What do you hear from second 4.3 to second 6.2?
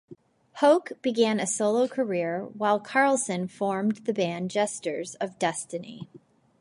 Jesters of Destiny.